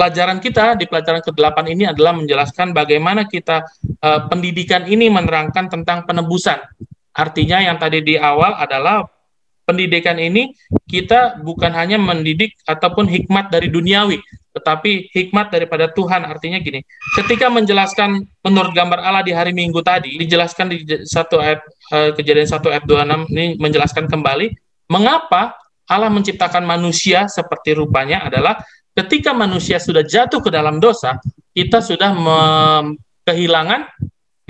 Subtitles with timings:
[0.00, 3.68] pelajaran kita di pelajaran ke-8 ini adalah menjelaskan bagaimana kita
[4.00, 6.56] uh, pendidikan ini menerangkan tentang penebusan.
[7.12, 9.04] Artinya yang tadi di awal adalah
[9.68, 10.56] pendidikan ini
[10.88, 14.16] kita bukan hanya mendidik ataupun hikmat dari duniawi,
[14.56, 16.24] tetapi hikmat daripada Tuhan.
[16.24, 16.80] Artinya gini,
[17.20, 21.60] ketika menjelaskan menurut gambar Allah di hari Minggu tadi, dijelaskan di satu ayat
[21.92, 24.48] uh, kejadian 1 ayat 26 ini menjelaskan kembali
[24.88, 25.60] mengapa
[25.90, 28.62] Allah menciptakan manusia seperti rupanya adalah
[29.00, 31.16] ketika manusia sudah jatuh ke dalam dosa,
[31.56, 32.12] kita sudah
[33.24, 33.88] kehilangan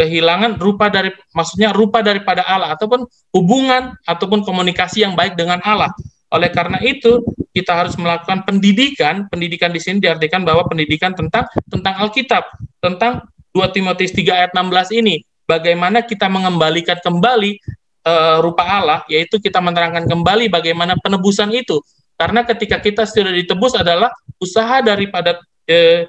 [0.01, 3.05] kehilangan rupa dari maksudnya rupa daripada Allah ataupun
[3.37, 5.92] hubungan ataupun komunikasi yang baik dengan Allah.
[6.30, 7.20] Oleh karena itu,
[7.51, 9.27] kita harus melakukan pendidikan.
[9.27, 12.47] Pendidikan di sini diartikan bahwa pendidikan tentang tentang Alkitab,
[12.78, 15.20] tentang 2 Timotius 3 ayat 16 ini.
[15.45, 17.59] Bagaimana kita mengembalikan kembali
[18.06, 21.83] uh, rupa Allah, yaitu kita menerangkan kembali bagaimana penebusan itu.
[22.20, 26.05] Karena ketika kita sudah ditebus adalah usaha daripada uh,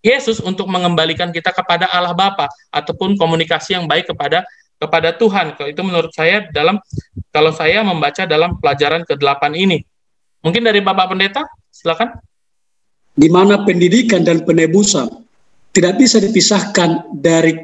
[0.00, 4.48] Yesus untuk mengembalikan kita kepada Allah Bapa ataupun komunikasi yang baik kepada
[4.80, 5.60] kepada Tuhan.
[5.68, 6.80] Itu menurut saya dalam
[7.28, 9.84] kalau saya membaca dalam pelajaran ke-8 ini.
[10.40, 12.16] Mungkin dari Bapak Pendeta, silakan.
[13.12, 15.08] Di mana pendidikan dan penebusan
[15.76, 17.60] tidak bisa dipisahkan dari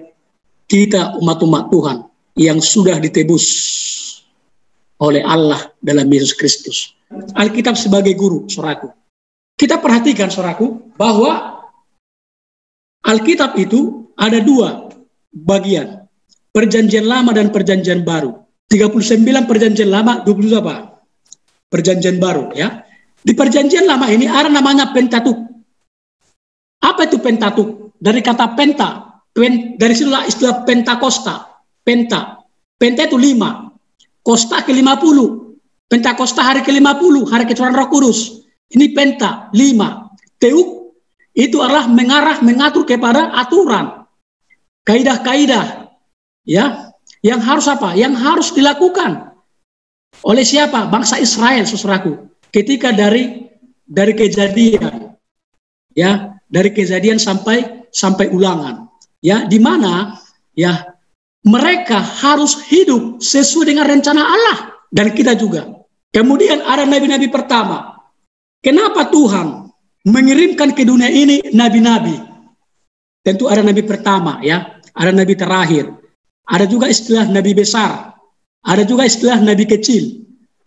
[0.69, 1.98] kita umat-umat Tuhan
[2.37, 3.45] yang sudah ditebus
[5.00, 7.00] oleh Allah dalam Yesus Kristus.
[7.11, 8.86] Alkitab sebagai guru, soraku.
[9.58, 11.58] Kita perhatikan, soraku, bahwa
[13.03, 14.86] Alkitab itu ada dua
[15.34, 16.06] bagian.
[16.55, 18.34] Perjanjian lama dan perjanjian baru.
[18.70, 21.03] 39 perjanjian lama, 20 apa?
[21.66, 22.86] Perjanjian baru ya.
[23.20, 25.38] Di perjanjian lama ini ada namanya Pentatuk.
[26.78, 27.98] Apa itu Pentatuk?
[27.98, 29.20] Dari kata penta.
[29.31, 31.62] Pen, dari situlah istilah Pentakosta.
[31.83, 32.42] Penta.
[32.78, 33.70] Penta itu lima.
[34.22, 35.50] Kosta ke lima puluh.
[35.91, 37.27] Pentakosta hari ke lima puluh.
[37.27, 38.47] Hari kecurahan roh kudus.
[38.71, 39.51] Ini penta.
[39.51, 40.07] Lima.
[40.39, 40.81] Teuk
[41.35, 44.05] itu adalah mengarah mengatur kepada aturan
[44.83, 45.95] kaidah-kaidah
[46.43, 46.91] ya
[47.23, 49.31] yang harus apa yang harus dilakukan
[50.27, 53.47] oleh siapa bangsa Israel saudaraku ketika dari
[53.87, 55.15] dari kejadian
[55.95, 58.91] ya dari kejadian sampai sampai ulangan
[59.23, 60.19] ya di mana
[60.59, 60.83] ya
[61.47, 64.59] mereka harus hidup sesuai dengan rencana Allah
[64.91, 65.80] dan kita juga
[66.10, 67.98] kemudian ada nabi-nabi pertama
[68.60, 69.71] kenapa Tuhan
[70.06, 72.16] mengirimkan ke dunia ini nabi-nabi.
[73.21, 75.93] Tentu ada nabi pertama ya, ada nabi terakhir.
[76.49, 78.16] Ada juga istilah nabi besar.
[78.65, 80.25] Ada juga istilah nabi kecil.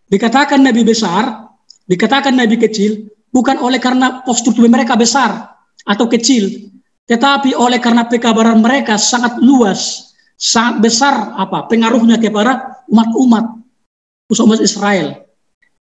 [0.09, 1.49] Dikatakan nabi besar,
[1.89, 6.69] dikatakan nabi kecil bukan oleh karena postur tubuh mereka besar atau kecil,
[7.09, 13.45] tetapi oleh karena pekabaran mereka sangat luas, sangat besar apa pengaruhnya kepada umat-umat
[14.29, 15.22] umat Israel.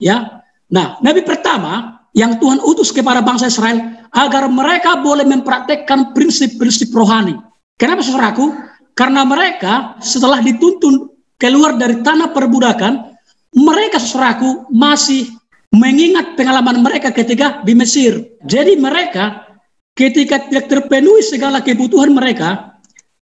[0.01, 0.43] Ya.
[0.71, 7.35] Nah, nabi pertama yang Tuhan utus kepada bangsa Israel agar mereka boleh mempraktekkan prinsip-prinsip rohani.
[7.75, 8.55] Kenapa saudaraku?
[8.95, 13.11] Karena mereka setelah dituntun keluar dari tanah perbudakan,
[13.51, 15.35] mereka saudaraku masih
[15.75, 18.39] mengingat pengalaman mereka ketika di Mesir.
[18.47, 19.43] Jadi mereka
[19.91, 22.79] ketika tidak terpenuhi segala kebutuhan mereka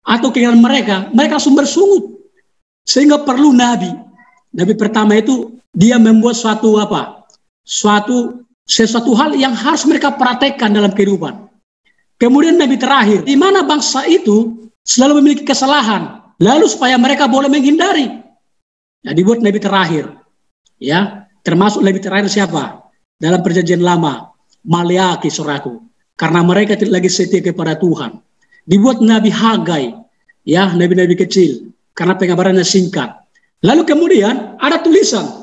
[0.08, 2.32] atau keinginan mereka, mereka sumber sungut.
[2.88, 3.92] Sehingga perlu nabi.
[4.54, 7.28] Nabi pertama itu dia membuat suatu apa?
[7.62, 11.50] Suatu sesuatu hal yang harus mereka praktekkan dalam kehidupan.
[12.20, 18.12] Kemudian Nabi terakhir, di mana bangsa itu selalu memiliki kesalahan, lalu supaya mereka boleh menghindari.
[19.06, 20.20] Ya, dibuat Nabi terakhir.
[20.78, 22.92] Ya, termasuk Nabi terakhir siapa?
[23.16, 24.36] Dalam perjanjian lama,
[24.68, 25.80] Maliaki suraku.
[26.20, 28.20] Karena mereka tidak lagi setia kepada Tuhan.
[28.68, 29.96] Dibuat Nabi Hagai,
[30.44, 33.16] ya, nabi-nabi kecil, karena pengabarannya singkat.
[33.60, 35.40] Lalu kemudian ada tulisan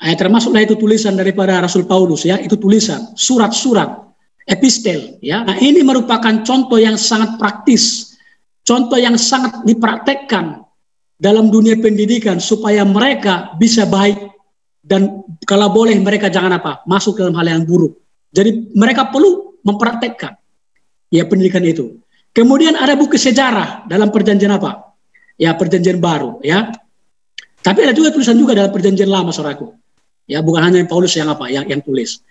[0.00, 4.00] Eh, termasuklah itu tulisan daripada Rasul Paulus ya, itu tulisan, surat-surat,
[4.48, 5.44] epistel ya.
[5.44, 8.16] Nah, ini merupakan contoh yang sangat praktis,
[8.64, 10.64] contoh yang sangat dipraktekkan
[11.20, 14.16] dalam dunia pendidikan supaya mereka bisa baik
[14.80, 18.00] dan kalau boleh mereka jangan apa masuk dalam hal yang buruk.
[18.32, 20.32] Jadi mereka perlu mempraktekkan
[21.12, 22.00] ya pendidikan itu.
[22.32, 24.96] Kemudian ada buku sejarah dalam perjanjian apa?
[25.36, 26.72] Ya perjanjian baru ya.
[27.60, 29.76] Tapi ada juga tulisan juga dalam perjanjian lama saudaraku.
[30.24, 32.24] Ya, bukan hanya Paulus yang apa yang yang tulis.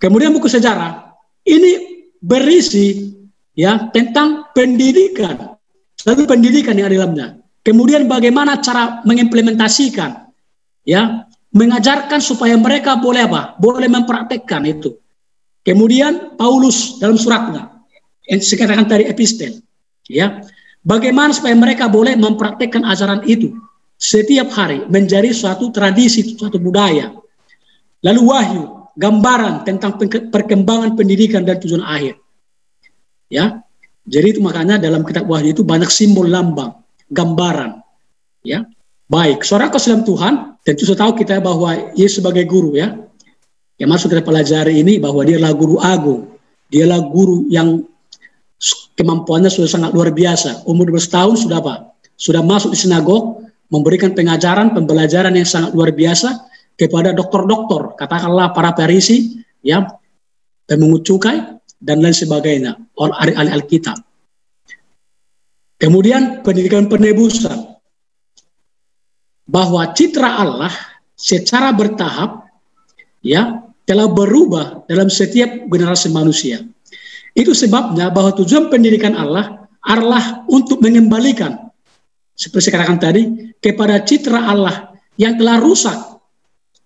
[0.00, 1.12] Kemudian buku sejarah
[1.44, 3.12] ini berisi
[3.52, 5.58] ya tentang pendidikan.
[5.96, 7.26] Satu pendidikan yang ada dalamnya.
[7.66, 10.30] Kemudian bagaimana cara mengimplementasikan
[10.86, 13.58] ya, mengajarkan supaya mereka boleh apa?
[13.58, 14.94] Boleh mempraktekkan itu.
[15.66, 17.74] Kemudian Paulus dalam suratnya
[18.30, 19.60] yang dikatakan tadi epistel
[20.06, 20.40] ya.
[20.86, 23.50] Bagaimana supaya mereka boleh mempraktekkan ajaran itu
[23.96, 27.16] setiap hari menjadi suatu tradisi, suatu budaya.
[28.04, 28.62] Lalu wahyu,
[28.96, 30.00] gambaran tentang
[30.32, 32.20] perkembangan pendidikan dan tujuan akhir.
[33.28, 33.64] Ya.
[34.06, 36.78] Jadi itu makanya dalam kitab Wahyu itu banyak simbol lambang,
[37.10, 37.82] gambaran.
[38.46, 38.62] Ya.
[39.10, 42.94] Baik, suara dalam Tuhan, tentu sudah tahu kita bahwa Yesus sebagai guru ya.
[43.76, 46.38] Yang masuk kita pelajari ini bahwa dia adalah guru agung.
[46.70, 47.82] Dialah guru yang
[48.96, 50.64] kemampuannya sudah sangat luar biasa.
[50.64, 51.74] Umur 12 tahun sudah apa?
[52.16, 56.46] Sudah masuk di sinagog, memberikan pengajaran, pembelajaran yang sangat luar biasa
[56.76, 59.86] kepada dokter-dokter, katakanlah para perisi, ya,
[60.68, 61.40] pemungut cukai,
[61.80, 63.96] dan lain sebagainya, ahli-ahli Alkitab.
[65.76, 67.76] Kemudian pendidikan penebusan,
[69.46, 70.74] bahwa citra Allah
[71.14, 72.50] secara bertahap
[73.22, 76.66] ya telah berubah dalam setiap generasi manusia.
[77.32, 81.65] Itu sebabnya bahwa tujuan pendidikan Allah adalah untuk mengembalikan
[82.36, 83.22] seperti saya katakan tadi
[83.58, 85.96] kepada citra Allah yang telah rusak.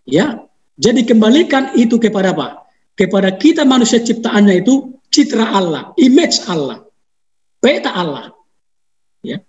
[0.07, 0.47] Ya.
[0.81, 2.65] Jadi kembalikan itu kepada apa?
[2.97, 6.87] Kepada kita manusia ciptaannya itu citra Allah, image Allah,
[7.61, 8.33] peta Allah.
[9.21, 9.45] Ya.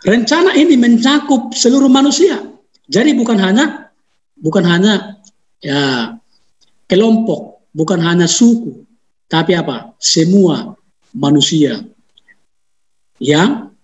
[0.00, 2.40] Rencana ini mencakup seluruh manusia.
[2.86, 3.90] Jadi bukan hanya
[4.38, 5.20] bukan hanya
[5.60, 6.14] ya
[6.86, 8.86] kelompok, bukan hanya suku,
[9.26, 9.92] tapi apa?
[9.98, 10.72] Semua
[11.12, 11.82] manusia
[13.18, 13.75] yang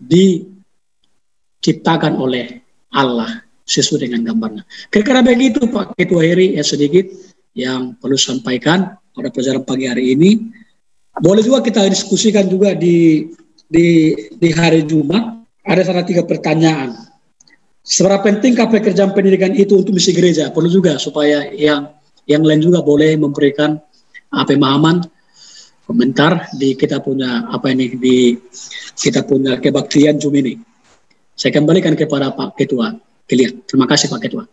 [0.00, 4.66] diciptakan oleh Allah sesuai dengan gambarnya.
[4.90, 7.06] Kira-kira begitu Pak Ketua Heri ya sedikit
[7.54, 10.50] yang perlu sampaikan pada pelajaran pagi hari ini.
[11.20, 13.30] Boleh juga kita diskusikan juga di
[13.70, 16.90] di di hari Jumat ada salah tiga pertanyaan.
[17.80, 20.50] Seberapa pentingkah pekerjaan pendidikan itu untuk misi gereja?
[20.50, 21.88] Perlu juga supaya yang
[22.26, 23.78] yang lain juga boleh memberikan
[24.30, 25.02] apa pemahaman
[25.90, 28.38] komentar di kita punya apa ini di
[28.94, 30.54] kita punya kebaktian Zoom ini.
[31.34, 32.94] Saya kembalikan kepada Pak Ketua
[33.26, 33.66] Kilian.
[33.66, 34.46] Terima kasih Pak Ketua.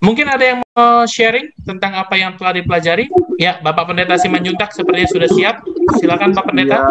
[0.00, 3.12] Mungkin ada yang mau sharing tentang apa yang telah dipelajari?
[3.36, 5.56] Ya, Bapak Pendeta Simanjuntak sepertinya sudah siap.
[6.00, 6.78] Silakan Pak Pendeta.
[6.80, 6.86] Ya,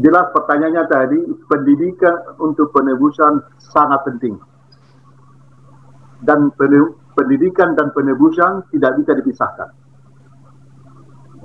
[0.00, 1.20] jelas pertanyaannya tadi
[1.52, 4.40] pendidikan untuk penebusan sangat penting
[6.24, 6.48] dan
[7.12, 9.68] pendidikan dan penebusan tidak bisa dipisahkan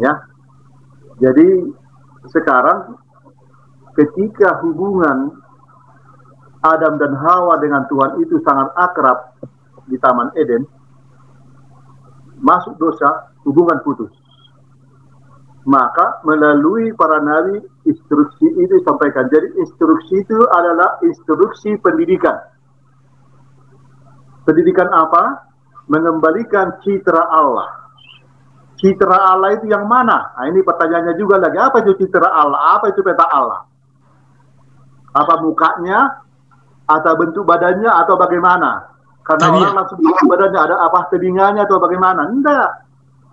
[0.01, 0.13] ya
[1.21, 1.69] jadi
[2.33, 2.98] sekarang
[3.94, 5.38] ketika hubungan
[6.62, 9.38] Adam dan Hawa dengan Tuhan itu sangat akrab
[9.86, 10.65] di Taman Eden
[12.42, 14.13] masuk dosa hubungan putus
[15.65, 19.30] maka melalui para nabi instruksi itu disampaikan.
[19.30, 22.38] Jadi instruksi itu adalah instruksi pendidikan.
[24.45, 25.45] Pendidikan apa?
[25.86, 27.80] Mengembalikan citra Allah.
[28.81, 30.33] Citra Allah itu yang mana?
[30.33, 31.53] Nah, ini pertanyaannya juga lagi.
[31.61, 32.81] Apa itu citra Allah?
[32.81, 33.61] Apa itu peta Allah?
[35.13, 36.25] Apa mukanya?
[36.89, 37.93] Atau bentuk badannya?
[37.93, 38.89] Atau bagaimana?
[39.21, 42.25] Karena orang langsung badannya ada apa telinganya atau bagaimana?
[42.25, 42.69] Tidak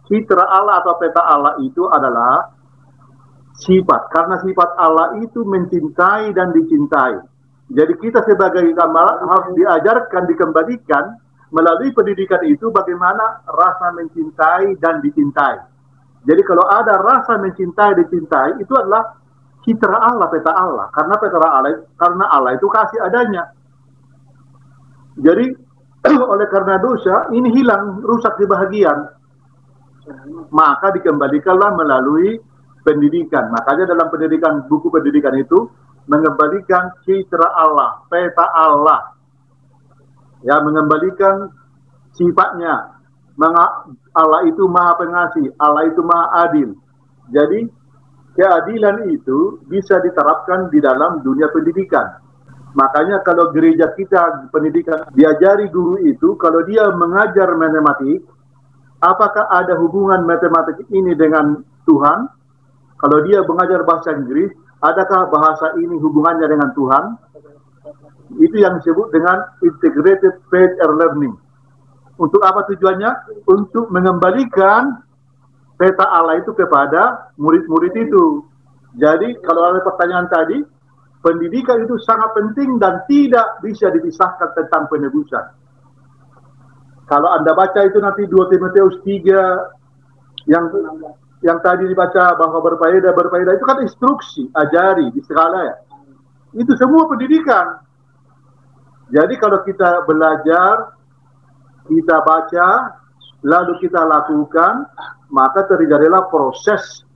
[0.05, 2.53] citra Allah atau peta Allah itu adalah
[3.57, 4.13] sifat.
[4.13, 7.25] Karena sifat Allah itu mencintai dan dicintai.
[7.69, 11.05] Jadi kita sebagai gambaran harus diajarkan, dikembalikan
[11.49, 15.57] melalui pendidikan itu bagaimana rasa mencintai dan dicintai.
[16.29, 19.17] Jadi kalau ada rasa mencintai, dicintai, itu adalah
[19.65, 20.87] citra Allah, peta Allah.
[20.93, 23.49] Karena peta Allah, karena Allah itu kasih adanya.
[25.19, 25.47] Jadi
[26.33, 29.19] oleh karena dosa ini hilang, rusak di bahagian
[30.51, 32.41] maka dikembalikanlah melalui
[32.83, 33.53] pendidikan.
[33.53, 35.69] Makanya dalam pendidikan buku pendidikan itu
[36.09, 39.18] mengembalikan citra Allah, peta Allah.
[40.47, 41.51] Ya, mengembalikan
[42.15, 42.99] sifatnya.
[44.15, 46.75] Allah itu maha pengasih, Allah itu maha adil.
[47.31, 47.71] Jadi
[48.35, 52.19] keadilan itu bisa diterapkan di dalam dunia pendidikan.
[52.75, 58.27] Makanya kalau gereja kita pendidikan diajari guru itu, kalau dia mengajar matematik,
[59.03, 62.29] apakah ada hubungan matematik ini dengan Tuhan?
[62.99, 64.51] Kalau dia mengajar bahasa Inggris,
[64.83, 67.05] adakah bahasa ini hubungannya dengan Tuhan?
[68.37, 71.35] Itu yang disebut dengan integrated faith and learning.
[72.21, 73.41] Untuk apa tujuannya?
[73.49, 75.01] Untuk mengembalikan
[75.79, 78.45] peta Allah itu kepada murid-murid itu.
[78.99, 80.59] Jadi kalau ada pertanyaan tadi,
[81.23, 85.45] pendidikan itu sangat penting dan tidak bisa dipisahkan tentang penebusan.
[87.09, 90.69] Kalau Anda baca itu nanti 2 Timotius 3 yang
[91.41, 95.77] yang tadi dibaca bahwa berfaedah berfaedah itu kan instruksi, ajari di segala ya.
[96.59, 97.88] Itu semua pendidikan.
[99.09, 100.93] Jadi kalau kita belajar,
[101.89, 102.69] kita baca,
[103.41, 104.85] lalu kita lakukan,
[105.33, 107.09] maka terjadilah proses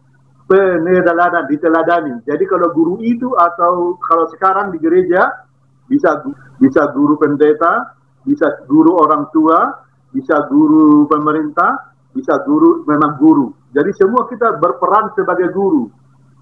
[0.48, 2.14] peneladanan, diteladani.
[2.24, 5.48] Jadi kalau guru itu atau kalau sekarang di gereja
[5.88, 6.24] bisa
[6.56, 13.52] bisa guru pendeta, bisa guru orang tua, bisa guru pemerintah, bisa guru memang guru.
[13.72, 15.88] Jadi semua kita berperan sebagai guru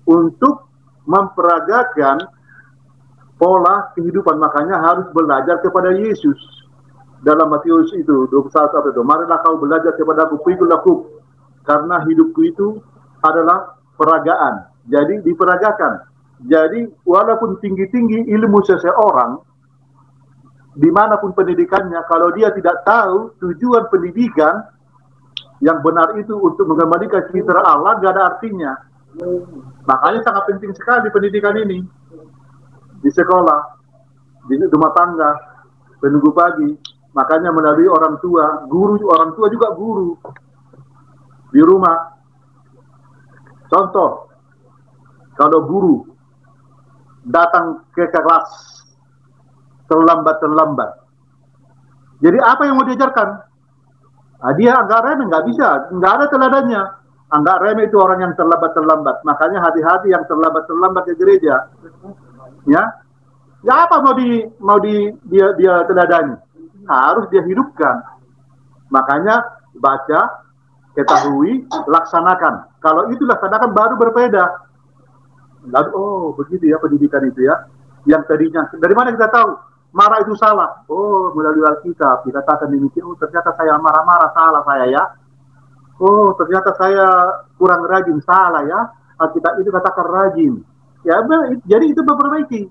[0.07, 0.67] untuk
[1.07, 2.27] memperagakan
[3.41, 4.37] pola kehidupan.
[4.37, 6.37] Makanya harus belajar kepada Yesus.
[7.25, 10.73] Dalam Matius itu 21 itu, marilah kau belajar kepada aku, pikul
[11.69, 12.81] Karena hidupku itu
[13.21, 14.69] adalah peragaan.
[14.89, 16.09] Jadi diperagakan.
[16.49, 19.37] Jadi walaupun tinggi-tinggi ilmu seseorang,
[20.73, 24.65] di mana pun pendidikannya, kalau dia tidak tahu tujuan pendidikan
[25.61, 28.73] yang benar itu untuk mengembalikan citra Allah, gak ada artinya.
[29.85, 31.85] Makanya sangat penting sekali pendidikan ini
[33.01, 33.61] di sekolah,
[34.49, 35.31] di rumah tangga,
[36.01, 36.71] penunggu pagi.
[37.11, 40.15] Makanya melalui orang tua, guru orang tua juga guru
[41.51, 42.15] di rumah.
[43.67, 44.31] Contoh,
[45.35, 46.07] kalau guru
[47.27, 48.49] datang ke kelas
[49.91, 50.91] terlambat-terlambat.
[52.23, 53.29] Jadi apa yang mau diajarkan?
[54.41, 56.83] Nah, dia agak remeh, nggak bisa, nggak ada teladannya.
[57.31, 59.23] Anggap remeh itu orang yang terlambat-terlambat.
[59.23, 61.71] Makanya hati-hati yang terlambat-terlambat ke gereja.
[62.69, 62.83] Ya,
[63.65, 66.37] ya apa mau di mau di dia dia teladani?
[66.87, 68.03] Harus dia hidupkan.
[68.91, 69.43] Makanya
[69.79, 70.43] baca,
[70.99, 72.67] ketahui, laksanakan.
[72.83, 74.45] Kalau itu laksanakan baru berbeda.
[75.69, 77.57] Lalu oh begitu ya pendidikan itu ya.
[78.09, 79.49] Yang tadinya dari mana kita tahu
[79.93, 80.83] marah itu salah?
[80.89, 83.05] Oh melalui Alkitab dikatakan demikian.
[83.05, 85.03] Oh ternyata saya marah-marah salah saya ya.
[86.01, 87.07] Oh ternyata saya
[87.61, 88.81] kurang rajin salah ya.
[89.21, 90.55] Alkitab itu katakan rajin.
[91.05, 91.17] Ya
[91.65, 92.69] jadi itu memperbaiki.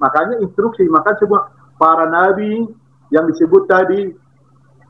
[0.00, 2.64] Makanya instruksi, maka semua para nabi
[3.12, 4.10] yang disebut tadi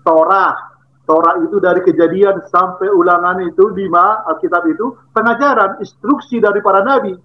[0.07, 0.73] Torah.
[1.03, 7.19] Torah itu dari kejadian sampai ulangan itu lima Alkitab itu pengajaran instruksi dari para nabi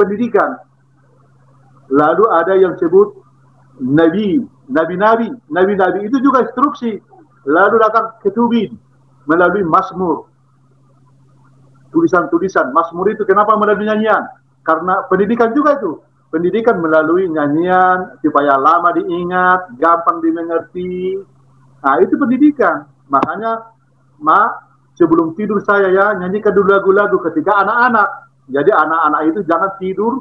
[0.00, 0.56] pendidikan.
[1.92, 3.20] Lalu ada yang sebut
[3.84, 4.40] nabi
[4.72, 5.28] nabi-nabi.
[5.52, 6.96] Nabi-nabi itu juga instruksi.
[7.44, 8.76] Lalu datang ketubin
[9.28, 10.28] melalui Mazmur.
[11.92, 12.72] Tulisan-tulisan.
[12.72, 14.37] Mazmur itu kenapa melalui nyanyian
[14.68, 21.16] karena pendidikan juga itu pendidikan melalui nyanyian supaya lama diingat gampang dimengerti
[21.80, 23.72] nah itu pendidikan Makanya,
[24.20, 24.40] ma,
[24.94, 28.08] sebelum tidur saya ya nyanyikan dulu lagu-lagu ketika anak-anak.
[28.48, 30.12] Jadi anak-anak itu jangan tidur,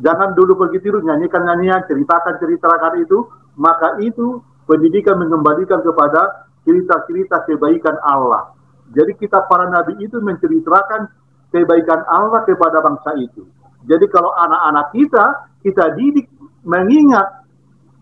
[0.00, 3.28] jangan dulu pergi tidur nyanyikan nyanyian, ceritakan ceritakan itu.
[3.58, 8.54] Maka itu pendidikan mengembalikan kepada cerita-cerita kebaikan Allah.
[8.92, 11.10] Jadi kita para nabi itu menceritakan
[11.52, 13.44] kebaikan Allah kepada bangsa itu.
[13.88, 15.24] Jadi kalau anak-anak kita,
[15.64, 16.28] kita didik
[16.62, 17.24] mengingat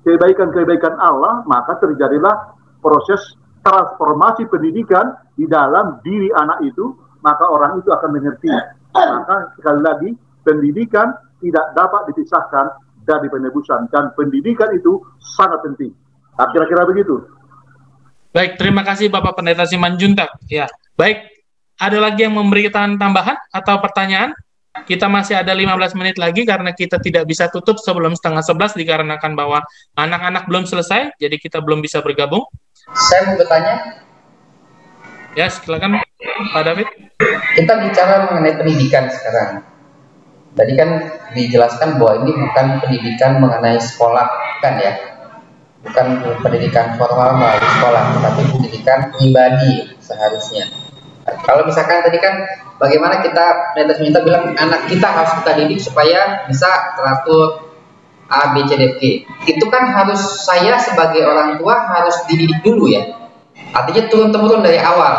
[0.02, 3.22] kebaikan-kebaikan Allah, maka terjadilah proses
[3.62, 8.50] transformasi pendidikan di dalam diri anak itu, maka orang itu akan mengerti.
[8.94, 10.10] Maka sekali lagi,
[10.46, 12.66] pendidikan tidak dapat dipisahkan
[13.06, 15.02] dari penebusan dan pendidikan itu
[15.38, 15.94] sangat penting.
[16.34, 17.22] Kira-kira begitu.
[18.34, 20.28] Baik, terima kasih Bapak Pendeta Simanjuntak.
[20.50, 21.24] Ya, baik.
[21.76, 24.32] Ada lagi yang memberikan tambahan atau pertanyaan?
[24.85, 29.33] Kita masih ada 15 menit lagi karena kita tidak bisa tutup sebelum setengah 11 dikarenakan
[29.33, 29.64] bahwa
[29.97, 32.45] anak-anak belum selesai, jadi kita belum bisa bergabung.
[32.92, 34.04] Saya mau bertanya.
[35.33, 36.00] Ya, silakan
[36.52, 36.88] Pak David.
[37.56, 39.64] Kita bicara mengenai pendidikan sekarang.
[40.56, 40.88] Tadi kan
[41.37, 44.25] dijelaskan bahwa ini bukan pendidikan mengenai sekolah,
[44.64, 44.92] kan ya?
[45.85, 50.73] Bukan pendidikan formal melalui sekolah, tetapi pendidikan pribadi seharusnya.
[51.45, 52.35] Kalau misalkan tadi kan
[52.76, 57.66] bagaimana kita netes minta bilang anak kita harus kita didik supaya bisa teratur
[58.26, 59.02] A, B, C, D, G.
[59.47, 63.06] Itu kan harus saya sebagai orang tua harus dididik dulu ya.
[63.71, 65.14] Artinya turun-temurun dari awal.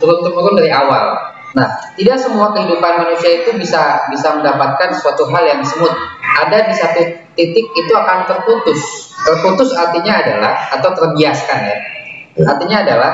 [0.00, 1.36] Turun-temurun dari awal.
[1.56, 5.92] Nah, tidak semua kehidupan manusia itu bisa bisa mendapatkan suatu hal yang semut.
[6.20, 7.00] Ada di satu
[7.36, 9.12] titik itu akan terputus.
[9.24, 11.76] Terputus artinya adalah atau terbiaskan ya.
[12.44, 13.12] Artinya adalah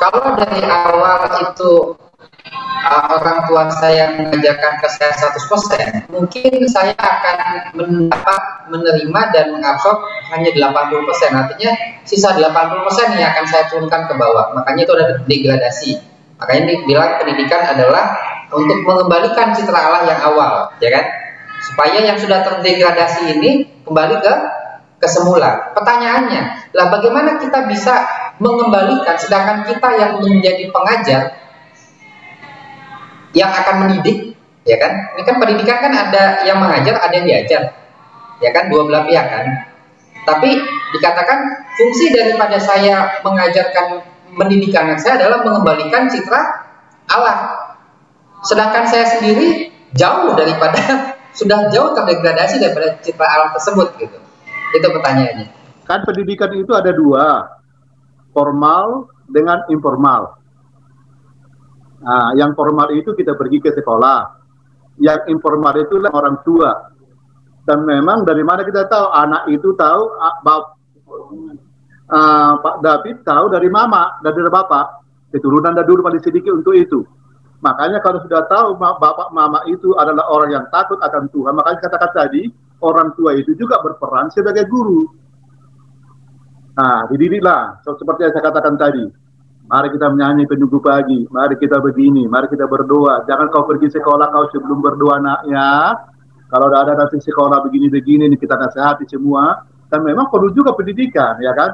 [0.00, 1.92] kalau dari awal itu
[2.88, 7.36] uh, orang tua saya mengajarkan ke saya 100%, mungkin saya akan
[7.76, 8.42] mendapat,
[8.72, 10.00] menerima dan mengabsorb
[10.32, 11.36] hanya 80%.
[11.36, 11.70] Artinya
[12.08, 14.56] sisa 80% yang akan saya turunkan ke bawah.
[14.56, 15.92] Makanya itu ada degradasi.
[16.40, 18.16] Makanya dibilang pendidikan adalah
[18.50, 21.04] untuk mengembalikan citra Allah yang awal, ya kan?
[21.60, 24.34] Supaya yang sudah terdegradasi ini kembali ke
[25.00, 25.72] ke semula.
[25.76, 27.94] Pertanyaannya, lah bagaimana kita bisa
[28.40, 31.22] mengembalikan sedangkan kita yang menjadi pengajar
[33.36, 34.34] yang akan mendidik,
[34.66, 35.14] ya kan?
[35.14, 37.62] Ini kan pendidikan kan ada yang mengajar, ada yang diajar,
[38.42, 38.66] ya kan?
[38.72, 39.46] Dua belah pihak kan.
[40.26, 40.50] Tapi
[40.96, 41.38] dikatakan
[41.78, 44.02] fungsi daripada saya mengajarkan
[44.34, 46.40] mendidik anak saya adalah mengembalikan citra
[47.10, 47.38] Allah.
[48.42, 50.80] Sedangkan saya sendiri jauh daripada
[51.38, 54.18] sudah jauh terdegradasi daripada citra Allah tersebut gitu.
[54.74, 55.46] Itu pertanyaannya.
[55.86, 57.59] Kan pendidikan itu ada dua.
[58.30, 60.38] Formal dengan informal.
[62.00, 64.40] Nah, yang formal itu kita pergi ke sekolah.
[65.00, 66.72] Yang informal itu orang tua.
[67.64, 70.02] Dan memang dari mana kita tahu anak itu tahu
[72.10, 75.00] uh, Pak David tahu dari mama, dari bapak.
[75.30, 77.06] Keturunan dan dulu paling sedikit untuk itu.
[77.60, 82.10] Makanya kalau sudah tahu bapak mama itu adalah orang yang takut akan Tuhan, makanya katakan
[82.16, 82.48] tadi
[82.80, 85.04] orang tua itu juga berperan sebagai guru.
[86.76, 89.04] Nah, dididiklah seperti yang saya katakan tadi.
[89.70, 93.22] Mari kita menyanyi penunggu pagi, mari kita begini, mari kita berdoa.
[93.30, 95.94] Jangan kau pergi sekolah kau sebelum berdoa anaknya.
[96.50, 99.62] Kalau ada nanti sekolah begini-begini, ini kita nasihati semua.
[99.86, 101.70] Dan memang perlu juga pendidikan, ya kan?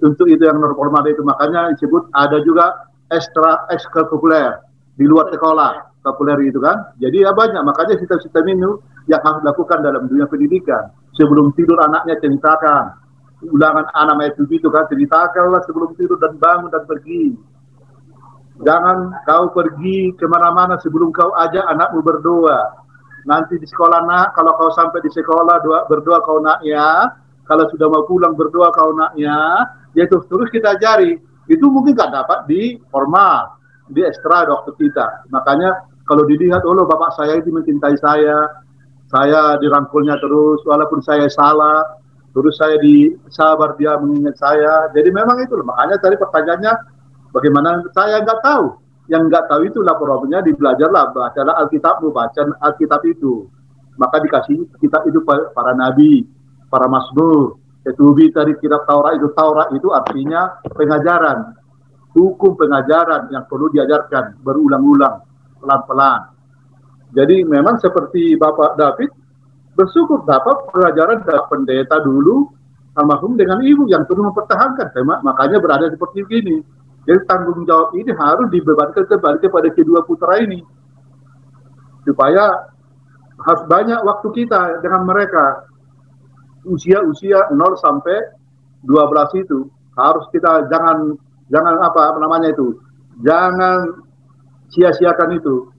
[0.00, 4.60] Untuk itu yang normal itu makanya disebut ada juga ekstra ekstrakurikuler
[4.96, 6.96] di luar sekolah populer itu kan.
[7.00, 8.68] Jadi ya banyak makanya sistem-sistem ini
[9.10, 10.92] yang harus dilakukan dalam dunia pendidikan.
[11.16, 13.05] Sebelum tidur anaknya ceritakan.
[13.44, 17.36] Ulangan anak ayat itu kan ceritakanlah sebelum tidur dan bangun dan pergi.
[18.64, 22.80] Jangan kau pergi ke mana-mana sebelum kau ajak anakmu berdoa.
[23.28, 27.12] Nanti di sekolah nak, kalau kau sampai di sekolah doa, berdoa kau nak ya.
[27.44, 29.68] Kalau sudah mau pulang berdoa kau nak ya.
[29.92, 31.20] Yaitu terus kita ajari.
[31.44, 33.60] Itu mungkin gak dapat di formal,
[33.92, 35.28] di ekstra waktu kita.
[35.28, 38.64] Makanya kalau dilihat, oh bapak saya itu mencintai saya,
[39.12, 41.82] saya dirangkulnya terus walaupun saya salah
[42.36, 44.92] terus saya di sabar dia mengingat saya.
[44.92, 46.72] Jadi memang itu makanya tadi pertanyaannya
[47.32, 48.76] bagaimana saya nggak tahu.
[49.08, 53.48] Yang nggak tahu itulah problemnya dibelajarlah bacalah Alkitabmu baca Alkitab itu.
[53.96, 56.28] Maka dikasih kitab itu para nabi
[56.68, 61.56] para masmur ketubi tadi kitab Taurat itu Taurat itu artinya pengajaran.
[62.12, 65.24] Hukum pengajaran yang perlu diajarkan berulang-ulang
[65.62, 66.36] pelan-pelan.
[67.16, 69.08] Jadi memang seperti Bapak David
[69.76, 72.48] bersyukur dapat pelajaran dari pendeta dulu
[72.96, 74.90] almarhum dengan ibu yang terus mempertahankan.
[74.96, 76.64] Tema makanya berada seperti ini.
[77.06, 80.64] Jadi tanggung jawab ini harus dibebankan kembali kepada kedua putra ini.
[82.02, 82.72] Supaya
[83.36, 85.68] harus banyak waktu kita dengan mereka.
[86.66, 88.18] Usia-usia 0 sampai
[88.82, 91.14] 12 itu harus kita jangan
[91.46, 92.74] jangan apa namanya itu?
[93.22, 94.02] Jangan
[94.74, 95.70] sia-siakan itu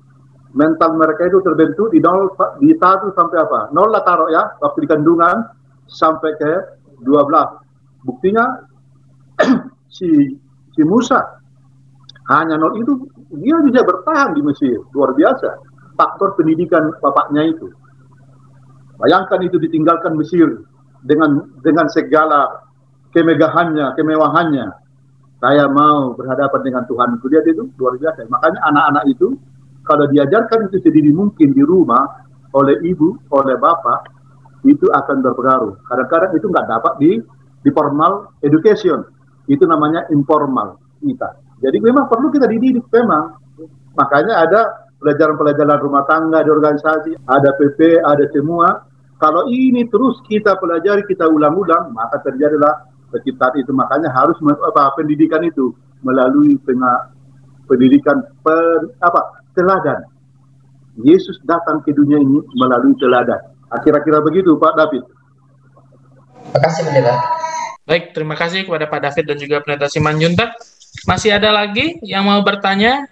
[0.55, 2.31] mental mereka itu terbentuk di nol
[2.61, 3.59] di satu sampai apa?
[3.75, 5.43] Nol lah taruh ya waktu di kandungan
[5.87, 6.51] sampai ke
[7.03, 8.45] 12 buktinya
[9.97, 10.35] si
[10.71, 11.19] si Musa
[12.27, 13.07] hanya nol itu
[13.39, 14.79] dia bisa bertahan di Mesir.
[14.91, 15.59] Luar biasa.
[15.95, 17.71] Faktor pendidikan bapaknya itu.
[18.99, 20.63] Bayangkan itu ditinggalkan Mesir
[21.03, 22.67] dengan dengan segala
[23.15, 24.67] kemegahannya kemewahannya.
[25.37, 27.21] Saya mau berhadapan dengan Tuhan.
[27.21, 28.25] Itu dia itu luar biasa.
[28.27, 29.37] Makanya anak-anak itu
[29.87, 34.11] kalau diajarkan itu sendiri mungkin di rumah oleh ibu, oleh bapak,
[34.67, 35.73] itu akan berpengaruh.
[35.87, 37.11] Kadang-kadang itu nggak dapat di
[37.63, 39.07] di formal education.
[39.47, 41.39] Itu namanya informal kita.
[41.63, 43.39] Jadi memang perlu kita dididik memang.
[43.95, 44.61] Makanya ada
[45.01, 48.85] pelajaran-pelajaran rumah tangga di organisasi, ada PP, ada semua.
[49.17, 53.73] Kalau ini terus kita pelajari, kita ulang-ulang, maka terjadilah penciptaan itu.
[53.73, 55.73] Makanya harus apa, pendidikan itu
[56.05, 56.53] melalui
[57.65, 60.05] pendidikan pen, apa teladan.
[61.01, 63.41] Yesus datang ke dunia ini melalui teladan.
[63.81, 65.03] Kira-kira begitu Pak David.
[66.53, 67.13] Terima kasih Pendeta.
[67.87, 70.53] Baik, terima kasih kepada Pak David dan juga Pendeta Simanjuntak.
[71.09, 73.09] Masih ada lagi yang mau bertanya?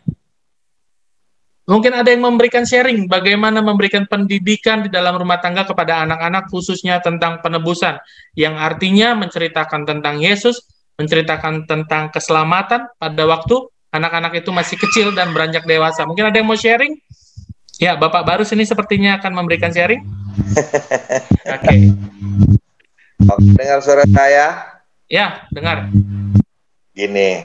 [1.66, 7.02] Mungkin ada yang memberikan sharing bagaimana memberikan pendidikan di dalam rumah tangga kepada anak-anak khususnya
[7.02, 7.98] tentang penebusan
[8.38, 10.62] yang artinya menceritakan tentang Yesus,
[11.02, 16.04] menceritakan tentang keselamatan pada waktu anak-anak itu masih kecil dan beranjak dewasa.
[16.04, 17.00] Mungkin ada yang mau sharing?
[17.80, 20.00] Ya, Bapak Barus ini sepertinya akan memberikan sharing.
[21.56, 21.64] Oke.
[21.64, 21.80] Okay.
[23.56, 24.76] Dengar suara saya?
[25.08, 25.92] Ya, dengar.
[26.96, 27.44] Gini,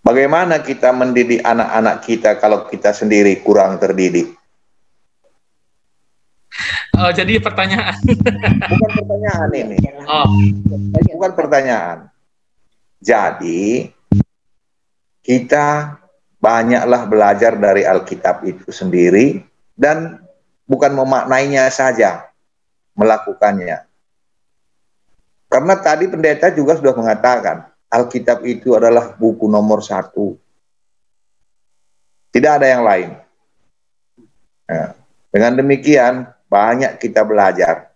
[0.00, 4.32] bagaimana kita mendidik anak-anak kita kalau kita sendiri kurang terdidik?
[6.96, 8.00] Oh, jadi pertanyaan.
[8.72, 9.76] Bukan pertanyaan ini.
[10.08, 10.24] Oh.
[11.12, 12.08] Bukan pertanyaan.
[13.04, 13.92] Jadi,
[15.26, 15.98] kita
[16.38, 19.42] banyaklah belajar dari Alkitab itu sendiri
[19.74, 20.22] dan
[20.70, 22.30] bukan memaknainya saja,
[22.94, 23.82] melakukannya.
[25.50, 30.38] Karena tadi pendeta juga sudah mengatakan, Alkitab itu adalah buku nomor satu.
[32.30, 33.10] Tidak ada yang lain.
[34.66, 34.94] Nah,
[35.30, 37.90] dengan demikian, banyak kita belajar.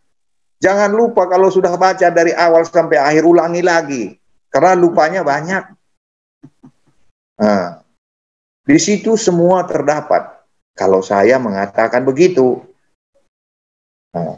[0.58, 4.04] Jangan lupa kalau sudah baca dari awal sampai akhir, ulangi lagi.
[4.50, 5.79] Karena lupanya banyak.
[7.40, 7.80] Nah,
[8.68, 10.44] di situ semua terdapat.
[10.76, 12.60] Kalau saya mengatakan begitu.
[14.12, 14.36] Nah,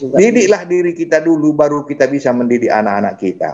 [0.00, 0.16] juga.
[0.16, 3.50] Didiklah diri kita dulu, baru kita bisa mendidik anak-anak kita.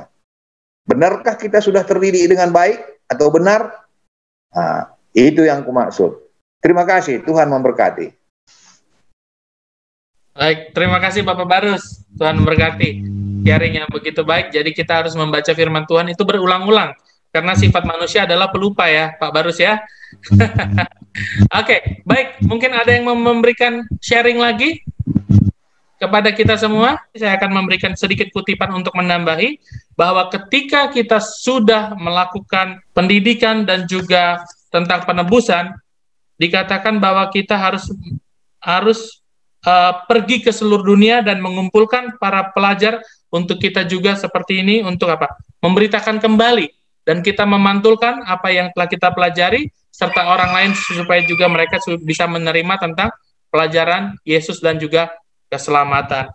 [0.86, 3.86] Benarkah kita sudah terdidik dengan baik atau benar?
[4.54, 6.14] Nah, itu yang kumaksud.
[6.62, 8.10] Terima kasih, Tuhan memberkati.
[10.30, 12.06] Baik, terima kasih Bapak Barus.
[12.16, 12.90] Tuhan memberkati.
[13.44, 14.54] Sharing yang begitu baik.
[14.54, 16.94] Jadi kita harus membaca firman Tuhan itu berulang-ulang.
[17.30, 19.78] Karena sifat manusia adalah pelupa ya, Pak Barus ya.
[20.30, 20.82] Oke,
[21.54, 22.42] okay, baik.
[22.42, 24.82] Mungkin ada yang memberikan sharing lagi
[26.02, 26.98] kepada kita semua.
[27.14, 29.62] Saya akan memberikan sedikit kutipan untuk menambahi
[29.94, 34.42] bahwa ketika kita sudah melakukan pendidikan dan juga
[34.74, 35.70] tentang penebusan,
[36.34, 37.86] dikatakan bahwa kita harus
[38.58, 39.22] harus
[39.62, 42.98] uh, pergi ke seluruh dunia dan mengumpulkan para pelajar
[43.30, 45.30] untuk kita juga seperti ini untuk apa?
[45.62, 46.79] Memberitakan kembali
[47.10, 52.30] dan kita memantulkan apa yang telah kita pelajari serta orang lain supaya juga mereka bisa
[52.30, 53.10] menerima tentang
[53.50, 55.10] pelajaran Yesus dan juga
[55.50, 56.30] keselamatan.